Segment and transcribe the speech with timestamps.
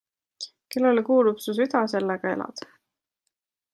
[0.75, 2.65] Kellele kuulub su süda, sellega elad.